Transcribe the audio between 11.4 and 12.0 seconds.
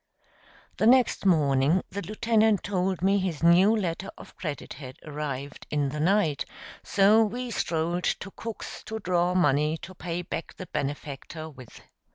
with.